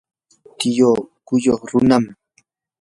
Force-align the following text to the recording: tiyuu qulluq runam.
tiyuu 0.57 0.97
qulluq 1.27 1.61
runam. 1.71 2.03